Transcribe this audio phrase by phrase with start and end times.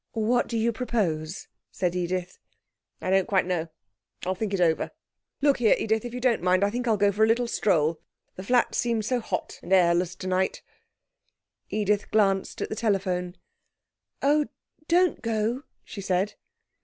[0.13, 2.39] 'What do you propose?' said Edith.
[3.03, 3.67] 'I don't quite know;
[4.25, 4.89] I'll think it over.
[5.43, 8.01] Look here, Edith, if you don't mind, I think I'll go for a little stroll.
[8.35, 10.63] The flat seems so hot and airless tonight'
[11.69, 13.37] Edith glanced at the telephone.
[14.23, 14.47] 'Oh,
[14.87, 16.33] don't go,' she said.